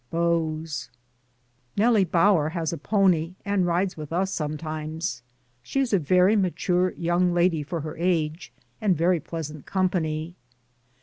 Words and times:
BEAUX. 0.11 0.89
Nellie 1.77 2.05
Bower 2.05 2.49
has 2.49 2.73
a 2.73 2.77
pony, 2.79 3.35
and 3.45 3.67
rides 3.67 3.95
with 3.95 4.11
us 4.11 4.31
sometimes. 4.33 5.21
She 5.61 5.79
is 5.79 5.93
a 5.93 5.99
very 5.99 6.35
mature 6.35 6.89
young 6.93 7.35
lady 7.35 7.61
for 7.61 7.81
her 7.81 7.95
age, 7.97 8.51
and 8.81 8.97
very 8.97 9.19
pleasant 9.19 9.67
company. 9.67 10.33